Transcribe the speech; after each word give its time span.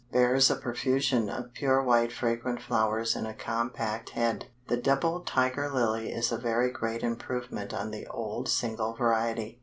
Bears 0.11 0.49
a 0.49 0.55
profusion 0.55 1.29
of 1.29 1.53
pure 1.53 1.79
white 1.83 2.11
fragrant 2.11 2.59
flowers 2.59 3.15
in 3.15 3.27
a 3.27 3.35
compact 3.35 4.09
head. 4.09 4.47
The 4.67 4.77
double 4.77 5.19
Tiger 5.19 5.69
Lily 5.69 6.11
is 6.11 6.31
a 6.31 6.39
very 6.39 6.71
great 6.71 7.03
improvement 7.03 7.71
on 7.71 7.91
the 7.91 8.07
old 8.07 8.49
single 8.49 8.95
variety. 8.95 9.59